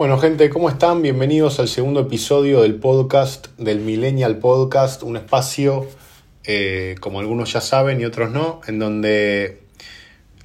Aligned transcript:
Bueno, 0.00 0.16
gente, 0.16 0.48
¿cómo 0.48 0.70
están? 0.70 1.02
Bienvenidos 1.02 1.60
al 1.60 1.68
segundo 1.68 2.00
episodio 2.00 2.62
del 2.62 2.76
podcast, 2.76 3.48
del 3.58 3.80
Millennial 3.80 4.38
Podcast, 4.38 5.02
un 5.02 5.18
espacio, 5.18 5.86
eh, 6.44 6.94
como 7.00 7.20
algunos 7.20 7.52
ya 7.52 7.60
saben 7.60 8.00
y 8.00 8.06
otros 8.06 8.30
no, 8.30 8.62
en 8.66 8.78
donde 8.78 9.60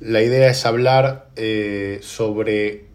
la 0.01 0.21
idea 0.21 0.49
es 0.49 0.65
hablar 0.65 1.29
eh, 1.37 1.99
sobre 2.01 2.87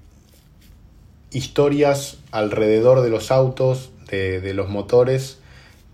historias 1.31 2.19
alrededor 2.31 3.01
de 3.01 3.09
los 3.09 3.31
autos, 3.31 3.91
de, 4.11 4.53
los 4.53 4.69
motores, 4.69 5.39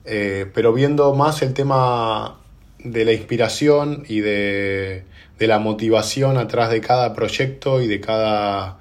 eh, 0.04 0.50
pero 0.52 0.72
viendo 0.72 1.14
más 1.14 1.42
el 1.42 1.54
tema 1.54 2.40
de 2.80 3.04
la 3.04 3.12
inspiración 3.12 4.02
y 4.08 4.18
de, 4.18 5.04
de 5.38 5.46
la 5.46 5.60
motivación 5.60 6.38
atrás 6.38 6.70
de 6.70 6.80
cada 6.80 7.14
proyecto 7.14 7.80
y 7.80 7.86
de 7.86 8.00
cada 8.00 8.80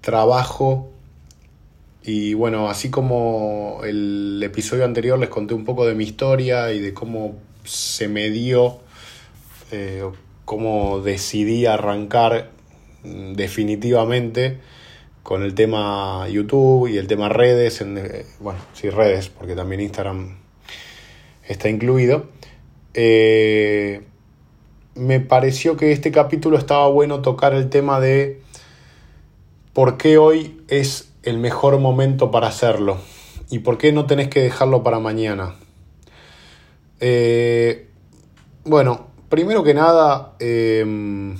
trabajo 0.00 0.90
y 2.06 2.34
bueno, 2.34 2.68
así 2.68 2.90
como 2.90 3.80
el 3.82 4.38
episodio 4.44 4.84
anterior 4.84 5.18
les 5.18 5.30
conté 5.30 5.54
un 5.54 5.64
poco 5.64 5.86
de 5.86 5.94
mi 5.94 6.04
historia 6.04 6.70
y 6.72 6.80
de 6.80 6.92
cómo 6.92 7.36
se 7.64 8.08
me 8.08 8.28
dio, 8.28 8.80
eh, 9.72 10.04
cómo 10.44 11.00
decidí 11.00 11.64
arrancar 11.64 12.50
mm, 13.04 13.32
definitivamente 13.32 14.58
con 15.22 15.42
el 15.42 15.54
tema 15.54 16.28
YouTube 16.28 16.88
y 16.88 16.98
el 16.98 17.06
tema 17.06 17.30
redes, 17.30 17.80
eh, 17.80 18.26
bueno, 18.38 18.60
sí 18.74 18.90
redes, 18.90 19.30
porque 19.30 19.54
también 19.54 19.80
Instagram 19.80 20.36
está 21.48 21.70
incluido. 21.70 22.26
Eh, 22.92 24.02
me 24.94 25.20
pareció 25.20 25.78
que 25.78 25.92
este 25.92 26.12
capítulo 26.12 26.58
estaba 26.58 26.86
bueno 26.88 27.22
tocar 27.22 27.54
el 27.54 27.70
tema 27.70 27.98
de 27.98 28.42
por 29.72 29.96
qué 29.96 30.18
hoy 30.18 30.60
es 30.68 31.13
el 31.24 31.38
mejor 31.38 31.78
momento 31.78 32.30
para 32.30 32.48
hacerlo 32.48 32.98
y 33.50 33.60
por 33.60 33.78
qué 33.78 33.92
no 33.92 34.06
tenés 34.06 34.28
que 34.28 34.40
dejarlo 34.40 34.82
para 34.82 34.98
mañana. 34.98 35.54
Eh, 37.00 37.90
bueno, 38.64 39.08
primero 39.28 39.62
que 39.64 39.74
nada, 39.74 40.34
em, 40.38 41.36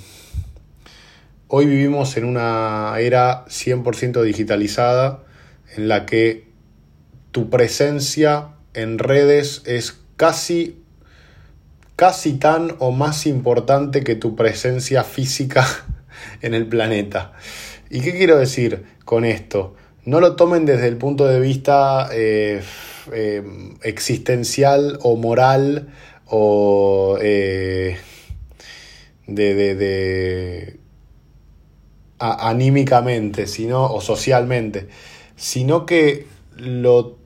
hoy 1.47 1.65
vivimos 1.65 2.17
en 2.17 2.25
una 2.25 2.95
era 2.99 3.45
100% 3.47 4.21
digitalizada 4.21 5.23
en 5.75 5.87
la 5.87 6.05
que 6.05 6.47
tu 7.31 7.49
presencia 7.49 8.49
en 8.73 8.99
redes 8.99 9.63
es 9.65 9.99
casi 10.17 10.81
casi 11.95 12.33
tan 12.33 12.75
o 12.79 12.91
más 12.91 13.25
importante 13.25 14.03
que 14.03 14.15
tu 14.15 14.35
presencia 14.35 15.03
física 15.03 15.65
en 16.41 16.53
el 16.53 16.67
planeta. 16.67 17.33
¿Y 17.89 18.01
qué 18.01 18.13
quiero 18.13 18.37
decir 18.37 18.83
con 19.05 19.25
esto? 19.25 19.75
No 20.05 20.19
lo 20.19 20.35
tomen 20.35 20.65
desde 20.65 20.87
el 20.87 20.97
punto 20.97 21.25
de 21.27 21.39
vista 21.39 22.09
eh, 22.13 22.61
eh, 23.11 23.43
existencial 23.81 24.99
o 25.01 25.15
moral 25.15 25.89
o 26.27 27.17
eh, 27.21 27.97
de, 29.27 30.77
anímicamente 32.19 33.47
sino, 33.47 33.85
o 33.85 34.01
socialmente, 34.01 34.87
sino 35.35 35.85
que 35.85 36.27
lo 36.55 37.17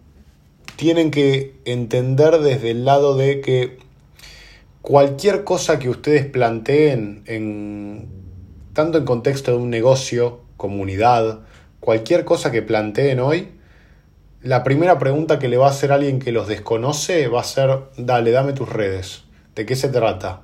tienen 0.75 1.11
que 1.11 1.55
entender 1.65 2.39
desde 2.39 2.71
el 2.71 2.85
lado 2.85 3.17
de 3.17 3.41
que 3.41 3.77
cualquier 4.81 5.43
cosa 5.43 5.79
que 5.79 5.89
ustedes 5.89 6.25
planteen 6.25 7.23
en 7.25 8.18
tanto 8.79 8.97
en 8.97 9.03
contexto 9.03 9.51
de 9.51 9.57
un 9.57 9.69
negocio 9.69 10.39
comunidad, 10.55 11.39
cualquier 11.81 12.23
cosa 12.23 12.49
que 12.49 12.61
planteen 12.61 13.19
hoy, 13.19 13.49
la 14.41 14.63
primera 14.63 14.97
pregunta 14.97 15.37
que 15.37 15.49
le 15.49 15.57
va 15.57 15.67
a 15.67 15.71
hacer 15.71 15.91
alguien 15.91 16.19
que 16.19 16.31
los 16.31 16.47
desconoce 16.47 17.27
va 17.27 17.41
a 17.41 17.43
ser, 17.43 17.77
dale, 17.97 18.31
dame 18.31 18.53
tus 18.53 18.69
redes. 18.69 19.23
¿De 19.53 19.65
qué 19.65 19.75
se 19.75 19.89
trata? 19.89 20.43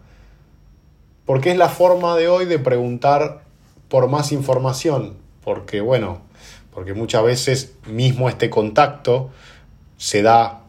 Porque 1.26 1.52
es 1.52 1.58
la 1.58 1.70
forma 1.70 2.18
de 2.18 2.28
hoy 2.28 2.44
de 2.44 2.60
preguntar 2.60 3.44
por 3.88 4.10
más 4.10 4.34
información. 4.34 5.16
Porque, 5.42 5.80
bueno, 5.80 6.20
porque 6.74 6.94
muchas 6.94 7.24
veces 7.24 7.76
mismo 7.88 8.28
este 8.28 8.50
contacto 8.50 9.30
se 9.96 10.24
da 10.24 10.64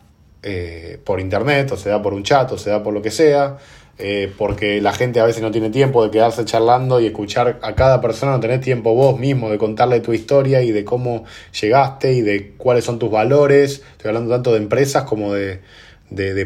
eh, 0.45 1.01
por 1.05 1.19
internet, 1.19 1.73
o 1.73 1.77
se 1.77 1.89
da 1.89 2.01
por 2.01 2.15
un 2.15 2.23
chat, 2.23 2.53
o 2.53 2.59
se 2.59 2.71
da 2.71 2.85
por 2.85 2.95
lo 2.95 3.03
que 3.03 3.11
sea, 3.11 3.59
eh, 3.99 4.31
porque 4.37 4.83
la 4.83 4.93
gente 4.93 5.21
a 5.21 5.25
veces 5.25 5.43
no 5.43 5.51
tiene 5.51 5.71
tiempo 5.71 6.05
de 6.05 6.11
quedarse 6.11 6.45
charlando 6.45 7.01
y 7.01 7.07
escuchar 7.07 7.59
a 7.63 7.75
cada 7.75 8.03
persona, 8.03 8.33
no 8.33 8.41
tenés 8.41 8.61
tiempo 8.61 8.95
vos 8.95 9.19
mismo 9.19 9.51
de 9.51 9.57
contarle 9.57 10.01
tu 10.01 10.13
historia 10.13 10.61
y 10.63 10.71
de 10.71 10.85
cómo 10.85 11.25
llegaste 11.59 12.13
y 12.13 12.21
de 12.21 12.53
cuáles 12.59 12.85
son 12.85 12.99
tus 12.99 13.11
valores. 13.11 13.83
Estoy 13.93 14.09
hablando 14.09 14.35
tanto 14.35 14.53
de 14.53 14.59
empresas 14.59 15.05
como 15.05 15.33
de, 15.33 15.61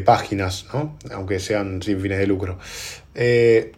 páginas, 0.05 0.65
¿no? 0.73 0.97
aunque 1.13 1.39
sean 1.39 1.81
sin 1.81 1.99
fines 1.99 2.19
de 2.19 2.27
lucro. 2.27 2.57
Eh, 3.15 3.73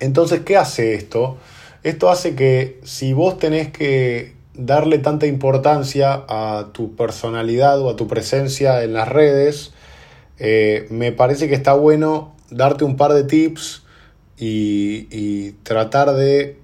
entonces, 0.00 0.40
¿qué 0.40 0.56
hace 0.56 0.94
esto? 0.94 1.38
Esto 1.84 2.10
hace 2.10 2.34
que 2.34 2.80
si 2.82 3.12
vos 3.12 3.38
tenés 3.38 3.68
que 3.68 4.32
darle 4.54 4.98
tanta 4.98 5.26
importancia 5.26 6.24
a 6.28 6.70
tu 6.72 6.96
personalidad 6.96 7.80
o 7.80 7.90
a 7.90 7.96
tu 7.96 8.08
presencia 8.08 8.82
en 8.82 8.94
las 8.94 9.08
redes, 9.08 9.72
eh, 10.38 10.86
me 10.90 11.12
parece 11.12 11.48
que 11.48 11.54
está 11.54 11.74
bueno 11.74 12.33
darte 12.54 12.84
un 12.84 12.96
par 12.96 13.12
de 13.12 13.24
tips 13.24 13.82
y, 14.38 15.52
tratar 15.62 16.14
de 16.14 16.58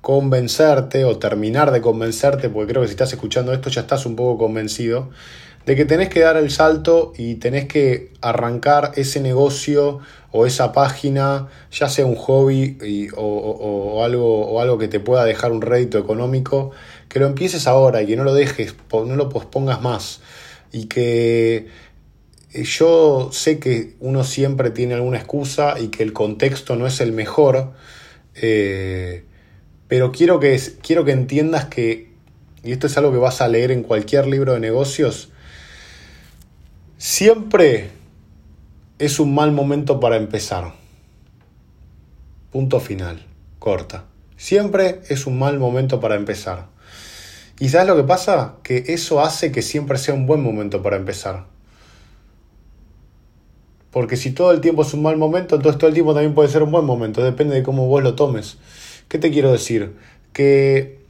convencerte 0.00 1.04
o 1.04 1.18
terminar 1.18 1.72
de 1.72 1.80
convencerte, 1.80 2.48
porque 2.48 2.72
creo 2.72 2.82
que 2.82 2.88
si 2.88 2.92
estás 2.92 3.12
escuchando 3.12 3.52
esto 3.52 3.68
ya 3.68 3.82
estás 3.82 4.06
un 4.06 4.16
poco 4.16 4.38
convencido, 4.38 5.10
de 5.66 5.76
que 5.76 5.84
tenés 5.84 6.08
que 6.08 6.20
dar 6.20 6.36
el 6.36 6.50
salto 6.50 7.12
y 7.16 7.34
tenés 7.34 7.66
que 7.66 8.12
arrancar 8.22 8.92
ese 8.96 9.20
negocio 9.20 10.00
o 10.32 10.46
esa 10.46 10.72
página, 10.72 11.48
ya 11.70 11.88
sea 11.88 12.06
un 12.06 12.16
hobby 12.16 13.08
o, 13.14 14.02
algo, 14.02 14.46
o 14.46 14.60
algo 14.60 14.78
que 14.78 14.88
te 14.88 15.00
pueda 15.00 15.24
dejar 15.24 15.52
un 15.52 15.60
rédito 15.60 15.98
económico, 15.98 16.70
que 17.08 17.20
lo 17.20 17.26
empieces 17.26 17.66
ahora 17.66 18.00
y 18.02 18.06
que 18.06 18.16
no 18.16 18.24
lo 18.24 18.32
dejes, 18.32 18.74
no 18.92 19.16
lo 19.16 19.28
pospongas 19.28 19.82
más. 19.82 20.20
Y 20.72 20.86
que 20.86 21.66
yo 22.52 23.30
sé 23.32 23.58
que 23.60 23.94
uno 24.00 24.24
siempre 24.24 24.70
tiene 24.70 24.94
alguna 24.94 25.18
excusa 25.18 25.78
y 25.78 25.88
que 25.88 26.02
el 26.02 26.12
contexto 26.12 26.76
no 26.76 26.86
es 26.86 27.00
el 27.00 27.12
mejor, 27.12 27.72
eh, 28.34 29.24
pero 29.86 30.10
quiero 30.10 30.40
que, 30.40 30.60
quiero 30.82 31.04
que 31.04 31.12
entiendas 31.12 31.66
que, 31.66 32.10
y 32.64 32.72
esto 32.72 32.86
es 32.88 32.96
algo 32.96 33.12
que 33.12 33.18
vas 33.18 33.40
a 33.40 33.48
leer 33.48 33.70
en 33.70 33.82
cualquier 33.82 34.26
libro 34.26 34.54
de 34.54 34.60
negocios, 34.60 35.30
siempre 36.98 37.90
es 38.98 39.20
un 39.20 39.34
mal 39.34 39.52
momento 39.52 40.00
para 40.00 40.16
empezar. 40.16 40.74
Punto 42.50 42.80
final, 42.80 43.24
corta. 43.60 44.04
Siempre 44.36 45.00
es 45.08 45.26
un 45.26 45.38
mal 45.38 45.58
momento 45.58 46.00
para 46.00 46.16
empezar. 46.16 46.66
¿Y 47.60 47.68
sabes 47.68 47.88
lo 47.88 47.96
que 47.96 48.04
pasa? 48.04 48.56
Que 48.62 48.84
eso 48.88 49.20
hace 49.20 49.52
que 49.52 49.62
siempre 49.62 49.98
sea 49.98 50.14
un 50.14 50.26
buen 50.26 50.42
momento 50.42 50.82
para 50.82 50.96
empezar. 50.96 51.49
Porque 53.90 54.16
si 54.16 54.30
todo 54.32 54.52
el 54.52 54.60
tiempo 54.60 54.82
es 54.82 54.94
un 54.94 55.02
mal 55.02 55.16
momento, 55.16 55.56
entonces 55.56 55.78
todo 55.78 55.88
el 55.88 55.94
tiempo 55.94 56.14
también 56.14 56.34
puede 56.34 56.48
ser 56.48 56.62
un 56.62 56.70
buen 56.70 56.84
momento. 56.84 57.22
Depende 57.22 57.56
de 57.56 57.62
cómo 57.62 57.86
vos 57.88 58.02
lo 58.02 58.14
tomes. 58.14 58.58
¿Qué 59.08 59.18
te 59.18 59.30
quiero 59.30 59.50
decir? 59.50 59.96
Que 60.32 61.00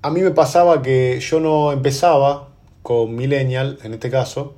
a 0.00 0.10
mí 0.10 0.20
me 0.22 0.30
pasaba 0.30 0.80
que 0.80 1.20
yo 1.20 1.40
no 1.40 1.72
empezaba 1.72 2.48
con 2.82 3.14
Millennial, 3.14 3.78
en 3.82 3.92
este 3.92 4.10
caso, 4.10 4.54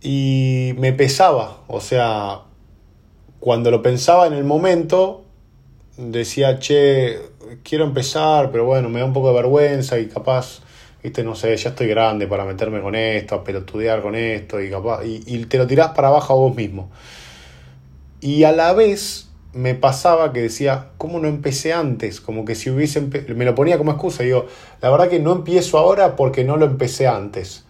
y 0.00 0.72
me 0.78 0.94
pesaba. 0.94 1.58
O 1.68 1.80
sea, 1.80 2.40
cuando 3.40 3.70
lo 3.70 3.82
pensaba 3.82 4.26
en 4.26 4.32
el 4.32 4.44
momento, 4.44 5.24
decía, 5.98 6.58
che, 6.58 7.18
quiero 7.62 7.84
empezar, 7.84 8.50
pero 8.50 8.64
bueno, 8.64 8.88
me 8.88 9.00
da 9.00 9.04
un 9.04 9.12
poco 9.12 9.28
de 9.28 9.34
vergüenza 9.34 9.98
y 9.98 10.06
capaz 10.06 10.60
viste, 11.02 11.24
no 11.24 11.34
sé, 11.34 11.56
ya 11.56 11.70
estoy 11.70 11.88
grande 11.88 12.26
para 12.26 12.44
meterme 12.44 12.80
con 12.80 12.94
esto, 12.94 13.34
a 13.34 13.44
pelotudear 13.44 14.02
con 14.02 14.14
esto, 14.14 14.60
y, 14.60 14.70
capaz, 14.70 15.04
y, 15.04 15.44
te 15.46 15.58
lo 15.58 15.66
tirás 15.66 15.88
para 15.90 16.08
abajo 16.08 16.32
a 16.32 16.36
vos 16.36 16.54
mismo. 16.54 16.90
Y 18.20 18.44
a 18.44 18.52
la 18.52 18.72
vez 18.72 19.28
me 19.52 19.74
pasaba 19.74 20.32
que 20.32 20.40
decía, 20.40 20.90
¿cómo 20.98 21.18
no 21.18 21.28
empecé 21.28 21.72
antes? 21.72 22.20
Como 22.20 22.44
que 22.44 22.54
si 22.54 22.70
hubiese, 22.70 23.00
me 23.00 23.44
lo 23.44 23.54
ponía 23.54 23.78
como 23.78 23.90
excusa, 23.90 24.22
digo, 24.22 24.46
la 24.80 24.90
verdad 24.90 25.08
que 25.08 25.18
no 25.18 25.32
empiezo 25.32 25.78
ahora 25.78 26.14
porque 26.14 26.44
no 26.44 26.56
lo 26.56 26.66
empecé 26.66 27.08
antes. 27.08 27.64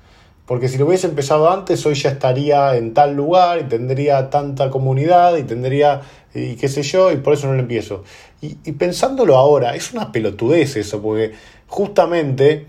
Porque 0.44 0.68
si 0.68 0.76
lo 0.76 0.86
hubiese 0.86 1.06
empezado 1.06 1.50
antes, 1.50 1.86
hoy 1.86 1.94
ya 1.94 2.10
estaría 2.10 2.76
en 2.76 2.92
tal 2.92 3.14
lugar 3.14 3.60
y 3.60 3.64
tendría 3.64 4.28
tanta 4.28 4.70
comunidad 4.70 5.36
y 5.36 5.44
tendría, 5.44 6.02
y 6.34 6.56
qué 6.56 6.68
sé 6.68 6.82
yo, 6.82 7.10
y 7.10 7.16
por 7.16 7.32
eso 7.32 7.46
no 7.46 7.54
lo 7.54 7.60
empiezo. 7.60 8.04
Y, 8.42 8.58
y 8.64 8.72
pensándolo 8.72 9.36
ahora, 9.36 9.74
es 9.74 9.92
una 9.92 10.12
pelotudez 10.12 10.76
eso, 10.76 11.00
porque 11.00 11.32
justamente 11.68 12.66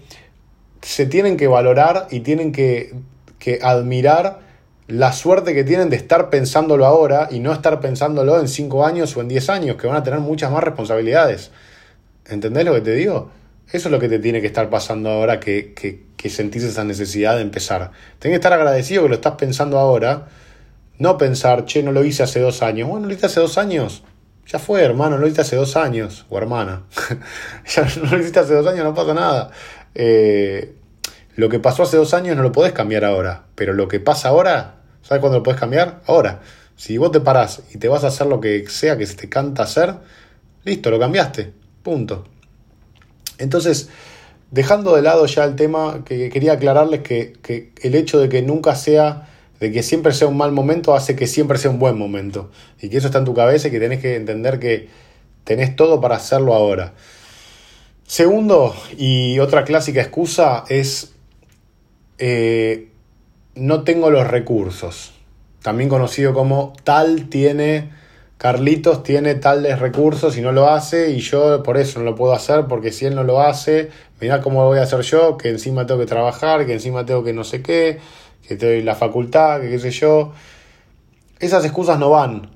se 0.83 1.05
tienen 1.05 1.37
que 1.37 1.47
valorar 1.47 2.07
y 2.11 2.19
tienen 2.19 2.51
que, 2.51 2.93
admirar 3.61 4.39
la 4.87 5.11
suerte 5.11 5.53
que 5.53 5.63
tienen 5.63 5.89
de 5.89 5.95
estar 5.95 6.29
pensándolo 6.29 6.85
ahora 6.85 7.27
y 7.31 7.39
no 7.39 7.51
estar 7.51 7.79
pensándolo 7.79 8.39
en 8.39 8.47
5 8.47 8.85
años 8.85 9.15
o 9.17 9.21
en 9.21 9.27
10 9.27 9.49
años, 9.49 9.77
que 9.77 9.87
van 9.87 9.97
a 9.97 10.03
tener 10.03 10.19
muchas 10.19 10.51
más 10.51 10.63
responsabilidades. 10.63 11.51
¿Entendés 12.25 12.65
lo 12.65 12.73
que 12.73 12.81
te 12.81 12.93
digo? 12.93 13.31
Eso 13.71 13.87
es 13.87 13.91
lo 13.91 13.99
que 13.99 14.07
te 14.07 14.19
tiene 14.19 14.39
que 14.39 14.47
estar 14.47 14.69
pasando 14.69 15.09
ahora 15.09 15.39
que, 15.39 15.73
que, 15.73 16.03
que 16.15 16.29
sentís 16.29 16.63
esa 16.63 16.83
necesidad 16.83 17.35
de 17.35 17.41
empezar. 17.41 17.91
Tenés 18.19 18.35
que 18.35 18.39
estar 18.39 18.53
agradecido 18.53 19.03
que 19.03 19.09
lo 19.09 19.15
estás 19.15 19.33
pensando 19.33 19.79
ahora. 19.79 20.27
No 20.99 21.17
pensar, 21.17 21.65
che, 21.65 21.81
no 21.81 21.91
lo 21.91 22.03
hice 22.03 22.23
hace 22.23 22.39
dos 22.39 22.61
años. 22.61 22.87
Bueno, 22.87 23.07
lo 23.07 23.13
hice 23.13 23.25
hace 23.25 23.39
dos 23.39 23.57
años. 23.57 24.03
Ya 24.45 24.59
fue, 24.59 24.83
hermano, 24.83 25.17
lo 25.17 25.25
hiciste 25.25 25.41
hace 25.41 25.55
dos 25.55 25.75
años. 25.75 26.25
O 26.29 26.37
hermana. 26.37 26.83
ya 27.67 27.87
no 28.01 28.11
lo 28.11 28.19
hiciste 28.19 28.39
hace 28.39 28.53
dos 28.53 28.67
años, 28.67 28.83
no 28.83 28.93
pasa 28.93 29.13
nada. 29.13 29.51
Eh, 29.95 30.73
lo 31.35 31.49
que 31.49 31.59
pasó 31.59 31.83
hace 31.83 31.97
dos 31.97 32.13
años 32.13 32.35
no 32.35 32.43
lo 32.43 32.51
podés 32.51 32.73
cambiar 32.73 33.05
ahora. 33.05 33.45
Pero 33.55 33.73
lo 33.73 33.87
que 33.87 33.99
pasa 33.99 34.29
ahora, 34.29 34.75
¿sabes 35.01 35.21
cuándo 35.21 35.39
lo 35.39 35.43
podés 35.43 35.59
cambiar? 35.59 36.01
Ahora. 36.05 36.41
Si 36.75 36.97
vos 36.97 37.11
te 37.11 37.19
parás 37.19 37.61
y 37.73 37.77
te 37.77 37.87
vas 37.87 38.03
a 38.03 38.07
hacer 38.07 38.27
lo 38.27 38.41
que 38.41 38.67
sea 38.67 38.97
que 38.97 39.05
se 39.05 39.15
te 39.15 39.29
canta 39.29 39.63
hacer, 39.63 39.93
listo, 40.63 40.89
lo 40.89 40.99
cambiaste. 40.99 41.53
Punto. 41.83 42.25
Entonces, 43.37 43.89
dejando 44.49 44.95
de 44.95 45.03
lado 45.03 45.25
ya 45.27 45.43
el 45.43 45.55
tema, 45.55 46.03
que 46.03 46.29
quería 46.29 46.53
aclararles 46.53 47.01
que, 47.01 47.33
que 47.43 47.71
el 47.83 47.93
hecho 47.93 48.19
de 48.19 48.27
que 48.27 48.41
nunca 48.41 48.75
sea 48.75 49.29
de 49.59 49.71
que 49.71 49.81
siempre 49.81 50.11
sea 50.11 50.27
un 50.27 50.35
mal 50.35 50.51
momento 50.51 50.93
hace 50.93 51.15
que 51.15 51.25
siempre 51.25 51.57
sea 51.57 51.71
un 51.71 51.79
buen 51.79 51.97
momento. 51.97 52.51
Y 52.81 52.89
que 52.89 52.97
eso 52.97 53.07
está 53.07 53.19
en 53.19 53.25
tu 53.25 53.33
cabeza 53.33 53.69
y 53.69 53.71
que 53.71 53.79
tenés 53.79 54.01
que 54.01 54.15
entender 54.15 54.59
que 54.59 54.89
tenés 55.45 55.75
todo 55.77 56.01
para 56.01 56.17
hacerlo 56.17 56.53
ahora. 56.53 56.95
Segundo, 58.13 58.75
y 58.95 59.39
otra 59.39 59.63
clásica 59.63 59.99
excusa 59.99 60.65
es 60.69 61.15
eh, 62.19 62.89
no 63.55 63.83
tengo 63.83 64.11
los 64.11 64.27
recursos. 64.27 65.13
También 65.63 65.89
conocido 65.89 66.31
como 66.31 66.73
tal 66.83 67.27
tiene, 67.27 67.89
Carlitos 68.37 69.01
tiene 69.01 69.33
tales 69.33 69.79
recursos 69.79 70.37
y 70.37 70.41
no 70.41 70.51
lo 70.51 70.69
hace 70.69 71.09
y 71.09 71.21
yo 71.21 71.63
por 71.63 71.77
eso 71.77 71.97
no 71.97 72.05
lo 72.05 72.13
puedo 72.13 72.33
hacer 72.33 72.65
porque 72.67 72.91
si 72.91 73.07
él 73.07 73.15
no 73.15 73.23
lo 73.23 73.41
hace, 73.41 73.89
mirá 74.21 74.41
cómo 74.41 74.63
voy 74.63 74.77
a 74.77 74.83
hacer 74.83 75.01
yo, 75.01 75.35
que 75.35 75.49
encima 75.49 75.87
tengo 75.87 75.99
que 75.99 76.05
trabajar, 76.05 76.67
que 76.67 76.73
encima 76.73 77.07
tengo 77.07 77.23
que 77.23 77.33
no 77.33 77.43
sé 77.43 77.63
qué 77.63 77.97
que 78.47 78.55
te 78.55 78.73
doy 78.73 78.83
la 78.83 78.93
facultad, 78.93 79.59
que 79.59 79.71
qué 79.71 79.79
sé 79.79 79.89
yo. 79.89 80.33
Esas 81.39 81.65
excusas 81.65 81.97
no 81.97 82.11
van, 82.11 82.51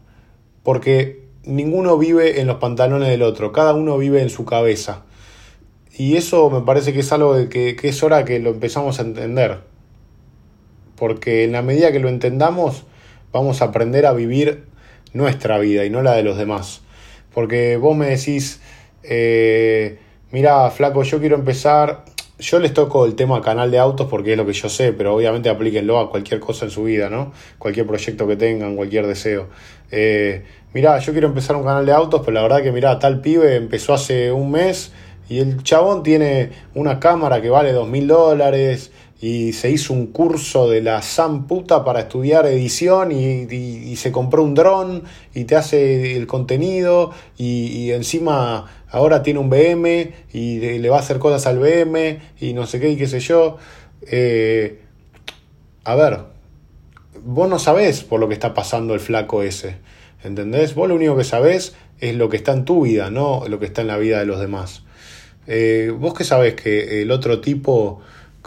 porque 0.61 1.25
ninguno 1.45 1.97
vive 1.97 2.41
en 2.41 2.45
los 2.45 2.57
pantalones 2.57 3.09
del 3.09 3.23
otro, 3.23 3.51
cada 3.51 3.73
uno 3.73 3.97
vive 3.97 4.21
en 4.21 4.29
su 4.29 4.45
cabeza. 4.45 5.06
Y 5.97 6.15
eso 6.15 6.49
me 6.49 6.61
parece 6.61 6.93
que 6.93 6.99
es 6.99 7.11
algo 7.11 7.35
que, 7.49 7.75
que 7.75 7.87
es 7.87 8.03
hora 8.03 8.23
que 8.23 8.39
lo 8.39 8.51
empezamos 8.51 8.99
a 8.99 9.01
entender. 9.01 9.59
Porque 10.95 11.43
en 11.43 11.51
la 11.51 11.61
medida 11.61 11.91
que 11.91 11.99
lo 11.99 12.09
entendamos, 12.09 12.83
vamos 13.31 13.61
a 13.61 13.65
aprender 13.65 14.05
a 14.05 14.13
vivir 14.13 14.65
nuestra 15.13 15.57
vida 15.57 15.85
y 15.85 15.89
no 15.89 16.03
la 16.03 16.13
de 16.13 16.23
los 16.23 16.37
demás. 16.37 16.81
Porque 17.33 17.77
vos 17.77 17.95
me 17.97 18.07
decís, 18.07 18.61
eh, 19.03 19.99
mira, 20.31 20.69
flaco, 20.69 21.03
yo 21.03 21.19
quiero 21.19 21.35
empezar 21.35 22.03
yo 22.39 22.59
les 22.59 22.73
toco 22.73 23.05
el 23.05 23.15
tema 23.15 23.41
canal 23.41 23.71
de 23.71 23.79
autos 23.79 24.07
porque 24.07 24.33
es 24.33 24.37
lo 24.37 24.45
que 24.45 24.53
yo 24.53 24.69
sé, 24.69 24.93
pero 24.93 25.15
obviamente 25.15 25.49
aplíquenlo 25.49 25.99
a 25.99 26.09
cualquier 26.09 26.39
cosa 26.39 26.65
en 26.65 26.71
su 26.71 26.83
vida, 26.83 27.09
¿no? 27.09 27.31
Cualquier 27.57 27.87
proyecto 27.87 28.27
que 28.27 28.35
tengan, 28.35 28.75
cualquier 28.75 29.07
deseo. 29.07 29.47
Eh, 29.89 30.43
mirá, 30.73 30.99
yo 30.99 31.13
quiero 31.13 31.27
empezar 31.27 31.55
un 31.55 31.63
canal 31.63 31.85
de 31.85 31.93
autos, 31.93 32.21
pero 32.21 32.33
la 32.33 32.43
verdad 32.43 32.61
que 32.61 32.71
mirá, 32.71 32.99
tal 32.99 33.21
pibe 33.21 33.55
empezó 33.55 33.93
hace 33.93 34.31
un 34.31 34.51
mes 34.51 34.91
y 35.29 35.39
el 35.39 35.63
chabón 35.63 36.03
tiene 36.03 36.51
una 36.73 36.99
cámara 36.99 37.41
que 37.41 37.49
vale 37.49 37.71
dos 37.71 37.87
mil 37.87 38.07
dólares 38.07 38.91
y 39.19 39.53
se 39.53 39.71
hizo 39.71 39.93
un 39.93 40.07
curso 40.07 40.69
de 40.69 40.81
la 40.81 41.01
Sam 41.01 41.47
puta 41.47 41.83
para 41.83 42.01
estudiar 42.01 42.45
edición 42.45 43.11
y, 43.11 43.95
se 43.95 44.11
compró 44.11 44.43
un 44.43 44.53
dron 44.53 45.03
y 45.33 45.45
te 45.45 45.55
hace 45.55 46.15
el 46.15 46.27
contenido 46.27 47.11
y, 47.37 47.91
encima 47.91 48.67
ahora 48.89 49.23
tiene 49.23 49.39
un 49.39 49.49
BM 49.49 50.11
y 50.31 50.59
le 50.79 50.89
va 50.89 50.97
a 50.97 50.99
hacer 50.99 51.17
cosas 51.19 51.47
al 51.47 51.57
BM 51.57 52.19
y 52.39 52.53
no 52.53 52.67
sé 52.67 52.79
qué 52.79 52.89
y 52.89 52.95
qué 52.95 53.07
sé 53.07 53.19
yo. 53.19 53.57
Eh, 54.03 54.81
a 55.83 55.95
ver, 55.95 56.19
vos 57.23 57.49
no 57.49 57.57
sabés 57.59 58.03
por 58.03 58.19
lo 58.19 58.27
que 58.27 58.35
está 58.35 58.53
pasando 58.53 58.93
el 58.93 58.99
flaco 58.99 59.41
ese, 59.41 59.77
¿entendés? 60.23 60.75
Vos 60.75 60.87
lo 60.87 60.95
único 60.95 61.17
que 61.17 61.23
sabés 61.23 61.75
es 61.99 62.15
lo 62.15 62.29
que 62.29 62.37
está 62.37 62.53
en 62.53 62.65
tu 62.65 62.83
vida, 62.83 63.09
no 63.09 63.47
lo 63.47 63.57
que 63.59 63.65
está 63.65 63.81
en 63.81 63.87
la 63.87 63.97
vida 63.97 64.19
de 64.19 64.25
los 64.25 64.39
demás. 64.39 64.83
Eh, 65.47 65.93
vos 65.97 66.13
que 66.13 66.23
sabés 66.23 66.55
que 66.55 67.01
el 67.01 67.11
otro 67.11 67.39
tipo 67.39 68.01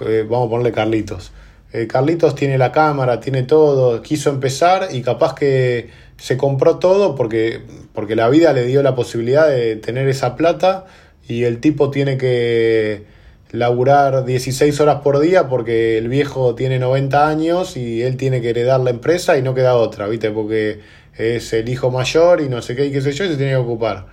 eh, 0.07 0.27
vamos 0.29 0.47
a 0.47 0.51
ponerle 0.51 0.73
Carlitos. 0.73 1.33
Eh, 1.73 1.87
Carlitos 1.87 2.35
tiene 2.35 2.59
la 2.59 2.73
cámara, 2.73 3.21
tiene 3.21 3.43
todo, 3.43 4.03
quiso 4.03 4.31
empezar 4.31 4.89
y 4.93 5.03
capaz 5.03 5.35
que 5.35 5.89
se 6.19 6.37
compró 6.37 6.79
todo 6.79 7.15
porque, 7.15 7.61
porque 7.95 8.17
la 8.17 8.29
vida 8.29 8.53
le 8.53 8.65
dio 8.67 8.83
la 8.83 8.95
posibilidad 8.95 9.49
de 9.49 9.77
tener 9.77 10.09
esa 10.09 10.37
plata 10.37 10.85
y 11.29 11.45
el 11.45 11.61
tipo 11.61 11.91
tiene 11.91 12.19
que 12.19 13.05
laburar 13.53 14.25
16 14.25 14.79
horas 14.81 15.01
por 15.03 15.21
día 15.21 15.49
porque 15.49 15.97
el 15.97 16.09
viejo 16.09 16.55
tiene 16.55 16.79
90 16.79 17.29
años 17.29 17.77
y 17.77 18.03
él 18.03 18.17
tiene 18.17 18.41
que 18.41 18.51
heredar 18.51 18.81
la 18.81 18.91
empresa 18.91 19.39
y 19.39 19.43
no 19.43 19.55
queda 19.55 19.77
otra, 19.77 20.09
¿viste? 20.09 20.31
Porque 20.31 20.81
es 21.17 21.53
el 21.53 21.69
hijo 21.69 21.91
mayor 21.91 22.41
y 22.41 22.49
no 22.49 22.63
sé 22.63 22.77
qué 22.77 22.87
y 22.87 22.93
qué 22.93 23.01
sé 23.01 23.13
yo 23.13 23.25
y 23.25 23.29
se 23.29 23.37
tiene 23.37 23.53
que 23.53 23.57
ocupar. 23.57 24.07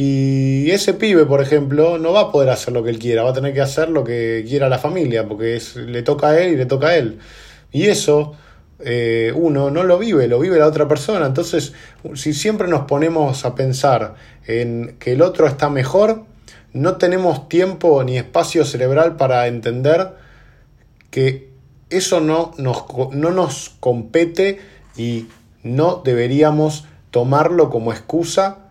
Y 0.00 0.70
ese 0.70 0.94
pibe, 0.94 1.26
por 1.26 1.42
ejemplo, 1.42 1.98
no 1.98 2.12
va 2.12 2.20
a 2.20 2.30
poder 2.30 2.50
hacer 2.50 2.72
lo 2.72 2.84
que 2.84 2.90
él 2.90 3.00
quiera, 3.00 3.24
va 3.24 3.30
a 3.30 3.32
tener 3.32 3.52
que 3.52 3.60
hacer 3.60 3.88
lo 3.88 4.04
que 4.04 4.44
quiera 4.48 4.68
la 4.68 4.78
familia, 4.78 5.26
porque 5.26 5.56
es, 5.56 5.74
le 5.74 6.04
toca 6.04 6.28
a 6.28 6.40
él 6.40 6.52
y 6.52 6.56
le 6.56 6.66
toca 6.66 6.86
a 6.86 6.96
él. 6.96 7.18
Y 7.72 7.86
eso 7.86 8.36
eh, 8.78 9.32
uno 9.34 9.72
no 9.72 9.82
lo 9.82 9.98
vive, 9.98 10.28
lo 10.28 10.38
vive 10.38 10.60
la 10.60 10.68
otra 10.68 10.86
persona. 10.86 11.26
Entonces, 11.26 11.72
si 12.14 12.32
siempre 12.32 12.68
nos 12.68 12.82
ponemos 12.82 13.44
a 13.44 13.56
pensar 13.56 14.14
en 14.46 14.94
que 15.00 15.14
el 15.14 15.20
otro 15.20 15.48
está 15.48 15.68
mejor, 15.68 16.22
no 16.72 16.94
tenemos 16.94 17.48
tiempo 17.48 18.04
ni 18.04 18.18
espacio 18.18 18.64
cerebral 18.64 19.16
para 19.16 19.48
entender 19.48 20.14
que 21.10 21.50
eso 21.90 22.20
no 22.20 22.52
nos, 22.56 22.84
no 23.14 23.32
nos 23.32 23.70
compete 23.80 24.60
y 24.96 25.26
no 25.64 26.02
deberíamos 26.04 26.84
tomarlo 27.10 27.68
como 27.68 27.90
excusa 27.90 28.67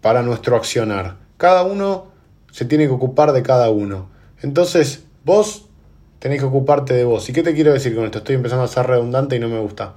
para 0.00 0.22
nuestro 0.22 0.56
accionar. 0.56 1.16
Cada 1.36 1.62
uno 1.64 2.12
se 2.50 2.64
tiene 2.64 2.86
que 2.86 2.92
ocupar 2.92 3.32
de 3.32 3.42
cada 3.42 3.70
uno. 3.70 4.08
Entonces, 4.42 5.04
vos 5.24 5.66
tenés 6.18 6.40
que 6.40 6.46
ocuparte 6.46 6.94
de 6.94 7.04
vos. 7.04 7.28
¿Y 7.28 7.32
qué 7.32 7.42
te 7.42 7.54
quiero 7.54 7.72
decir 7.72 7.94
con 7.94 8.04
esto? 8.04 8.18
Estoy 8.18 8.36
empezando 8.36 8.64
a 8.64 8.68
ser 8.68 8.86
redundante 8.86 9.36
y 9.36 9.38
no 9.38 9.48
me 9.48 9.58
gusta. 9.58 9.94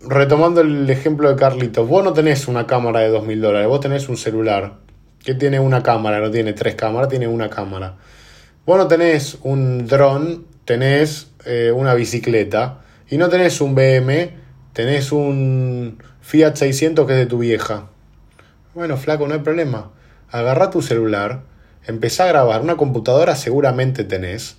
Retomando 0.00 0.60
el 0.60 0.88
ejemplo 0.90 1.28
de 1.28 1.36
Carlitos, 1.36 1.88
vos 1.88 2.04
no 2.04 2.12
tenés 2.12 2.48
una 2.48 2.66
cámara 2.66 3.00
de 3.00 3.10
2.000 3.10 3.40
dólares, 3.40 3.68
vos 3.68 3.80
tenés 3.80 4.08
un 4.08 4.16
celular 4.16 4.74
que 5.24 5.34
tiene 5.34 5.58
una 5.58 5.82
cámara, 5.82 6.20
no 6.20 6.30
tiene 6.30 6.52
tres 6.52 6.76
cámaras, 6.76 7.08
tiene 7.08 7.26
una 7.26 7.50
cámara. 7.50 7.96
Vos 8.64 8.78
no 8.78 8.86
tenés 8.86 9.38
un 9.42 9.86
dron, 9.86 10.46
tenés 10.64 11.28
eh, 11.44 11.72
una 11.74 11.94
bicicleta 11.94 12.82
y 13.08 13.16
no 13.16 13.28
tenés 13.28 13.60
un 13.60 13.74
BM, 13.74 14.30
tenés 14.72 15.10
un 15.10 15.98
Fiat 16.26 16.56
600 16.56 17.06
que 17.06 17.12
es 17.12 17.18
de 17.20 17.26
tu 17.26 17.38
vieja. 17.38 17.86
Bueno, 18.74 18.96
flaco, 18.96 19.28
no 19.28 19.34
hay 19.34 19.40
problema. 19.40 19.92
Agarra 20.28 20.70
tu 20.70 20.82
celular, 20.82 21.42
empezá 21.86 22.24
a 22.24 22.26
grabar. 22.26 22.62
Una 22.62 22.76
computadora 22.76 23.36
seguramente 23.36 24.02
tenés. 24.02 24.56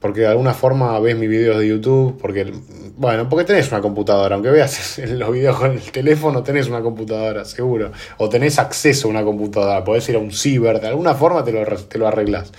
Porque 0.00 0.20
de 0.20 0.26
alguna 0.26 0.52
forma 0.52 1.00
ves 1.00 1.16
mis 1.16 1.30
videos 1.30 1.58
de 1.58 1.66
YouTube. 1.66 2.18
Porque, 2.20 2.52
bueno, 2.98 3.26
porque 3.30 3.46
tenés 3.46 3.72
una 3.72 3.80
computadora. 3.80 4.34
Aunque 4.34 4.50
veas 4.50 4.98
los 5.08 5.32
videos 5.32 5.56
con 5.56 5.72
el 5.72 5.90
teléfono, 5.92 6.42
tenés 6.42 6.68
una 6.68 6.82
computadora, 6.82 7.46
seguro. 7.46 7.92
O 8.18 8.28
tenés 8.28 8.58
acceso 8.58 9.08
a 9.08 9.10
una 9.12 9.24
computadora. 9.24 9.82
Podés 9.82 10.10
ir 10.10 10.16
a 10.16 10.18
un 10.18 10.30
ciber. 10.30 10.78
De 10.78 10.88
alguna 10.88 11.14
forma 11.14 11.42
te 11.42 11.52
lo, 11.52 11.64
te 11.64 11.96
lo 11.96 12.06
arreglas. 12.06 12.52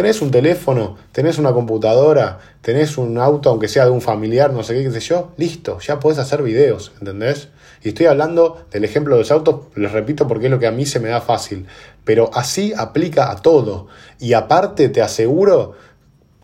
Tenés 0.00 0.22
un 0.22 0.30
teléfono, 0.30 0.96
tenés 1.12 1.36
una 1.36 1.52
computadora, 1.52 2.38
tenés 2.62 2.96
un 2.96 3.18
auto, 3.18 3.50
aunque 3.50 3.68
sea 3.68 3.84
de 3.84 3.90
un 3.90 4.00
familiar, 4.00 4.50
no 4.50 4.62
sé 4.62 4.72
qué, 4.72 4.84
qué 4.84 4.92
sé 4.92 5.00
yo, 5.00 5.32
listo, 5.36 5.78
ya 5.78 6.00
podés 6.00 6.16
hacer 6.16 6.42
videos, 6.42 6.92
¿entendés? 7.00 7.48
Y 7.82 7.88
estoy 7.88 8.06
hablando 8.06 8.64
del 8.70 8.86
ejemplo 8.86 9.16
de 9.16 9.20
los 9.20 9.30
autos, 9.30 9.66
les 9.74 9.92
repito 9.92 10.26
porque 10.26 10.46
es 10.46 10.50
lo 10.50 10.58
que 10.58 10.66
a 10.66 10.70
mí 10.70 10.86
se 10.86 11.00
me 11.00 11.10
da 11.10 11.20
fácil, 11.20 11.66
pero 12.02 12.30
así 12.32 12.72
aplica 12.74 13.30
a 13.30 13.42
todo. 13.42 13.88
Y 14.18 14.32
aparte 14.32 14.88
te 14.88 15.02
aseguro, 15.02 15.74